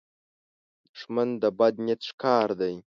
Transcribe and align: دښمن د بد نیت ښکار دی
دښمن 0.93 1.29
د 1.41 1.43
بد 1.59 1.75
نیت 1.85 2.01
ښکار 2.09 2.49
دی 2.59 2.75